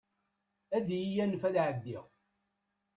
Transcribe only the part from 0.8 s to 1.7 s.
iyi-yanef ad